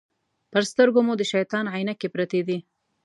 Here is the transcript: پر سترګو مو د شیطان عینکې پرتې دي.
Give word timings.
پر 0.51 0.63
سترګو 0.71 1.01
مو 1.05 1.13
د 1.17 1.21
شیطان 1.31 1.65
عینکې 1.73 2.07
پرتې 2.13 2.41
دي. 2.47 2.57